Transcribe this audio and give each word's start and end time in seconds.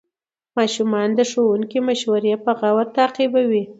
ماشومان 0.57 1.09
د 1.15 1.19
ښوونکي 1.31 1.79
مشورې 1.87 2.33
په 2.43 2.51
غور 2.59 2.85
تعقیبوي 2.97 3.63